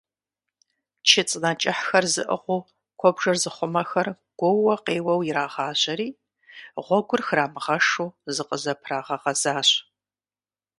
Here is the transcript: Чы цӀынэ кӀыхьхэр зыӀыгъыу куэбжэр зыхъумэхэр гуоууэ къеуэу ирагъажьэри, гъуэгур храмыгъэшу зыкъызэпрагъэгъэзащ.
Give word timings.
Чы 1.07 1.21
цӀынэ 1.29 1.51
кӀыхьхэр 1.61 2.05
зыӀыгъыу 2.13 2.61
куэбжэр 2.99 3.37
зыхъумэхэр 3.43 4.07
гуоууэ 4.39 4.75
къеуэу 4.85 5.21
ирагъажьэри, 5.29 6.09
гъуэгур 6.85 7.21
храмыгъэшу 7.27 8.15
зыкъызэпрагъэгъэзащ. 8.35 9.69